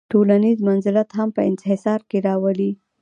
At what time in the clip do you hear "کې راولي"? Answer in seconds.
2.09-2.71